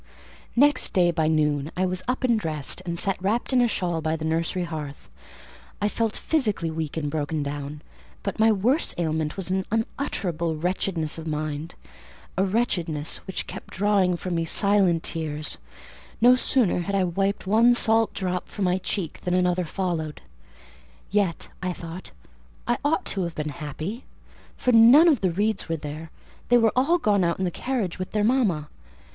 Next 0.55 0.93
day, 0.93 1.11
by 1.11 1.27
noon, 1.27 1.71
I 1.77 1.85
was 1.85 2.01
up 2.07 2.23
and 2.23 2.39
dressed, 2.39 2.81
and 2.87 2.97
sat 2.97 3.21
wrapped 3.21 3.53
in 3.53 3.61
a 3.61 3.67
shawl 3.67 4.01
by 4.01 4.15
the 4.15 4.25
nursery 4.25 4.63
hearth. 4.63 5.11
I 5.79 5.89
felt 5.89 6.17
physically 6.17 6.71
weak 6.71 6.97
and 6.97 7.07
broken 7.07 7.43
down: 7.43 7.83
but 8.23 8.39
my 8.39 8.51
worse 8.51 8.95
ailment 8.97 9.37
was 9.37 9.51
an 9.51 9.63
unutterable 9.69 10.55
wretchedness 10.55 11.19
of 11.19 11.27
mind: 11.27 11.75
a 12.35 12.43
wretchedness 12.43 13.17
which 13.27 13.45
kept 13.45 13.75
drawing 13.75 14.17
from 14.17 14.33
me 14.33 14.43
silent 14.43 15.03
tears; 15.03 15.59
no 16.19 16.35
sooner 16.35 16.79
had 16.79 16.95
I 16.95 17.03
wiped 17.03 17.45
one 17.45 17.75
salt 17.75 18.11
drop 18.15 18.47
from 18.49 18.65
my 18.65 18.79
cheek 18.79 19.21
than 19.21 19.35
another 19.35 19.65
followed. 19.65 20.19
Yet, 21.11 21.49
I 21.61 21.73
thought, 21.73 22.09
I 22.67 22.79
ought 22.83 23.05
to 23.13 23.21
have 23.21 23.35
been 23.35 23.49
happy, 23.49 24.05
for 24.57 24.71
none 24.71 25.07
of 25.07 25.21
the 25.21 25.29
Reeds 25.29 25.69
were 25.69 25.77
there, 25.77 26.09
they 26.49 26.57
were 26.57 26.73
all 26.75 26.97
gone 26.97 27.23
out 27.23 27.37
in 27.37 27.45
the 27.45 27.51
carriage 27.51 27.99
with 27.99 28.13
their 28.13 28.23
mama. 28.23 28.67